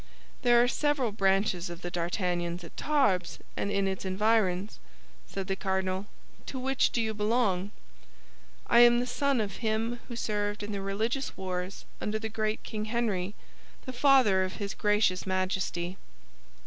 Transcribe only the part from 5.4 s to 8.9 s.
the cardinal; "to which do you belong?" "I